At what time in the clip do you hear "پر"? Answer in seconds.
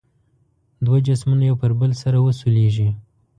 1.61-1.71